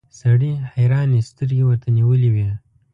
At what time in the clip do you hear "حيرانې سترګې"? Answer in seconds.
0.73-1.63